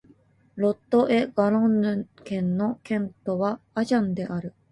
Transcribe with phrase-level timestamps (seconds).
[0.55, 4.55] ロット＝エ＝ガロンヌ県の県都はアジャンである